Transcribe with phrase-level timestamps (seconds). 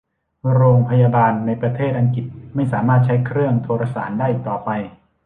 [0.53, 4.69] โรงพยาบาลในประเทศอังกฤษไม่สามารถใช้เครื่องโทรสารได้อีกต่อไป